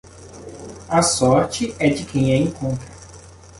A 0.89 1.03
sorte 1.03 1.75
é 1.77 1.87
de 1.87 2.03
quem 2.05 2.31
a 2.33 2.35
encontra. 2.35 2.89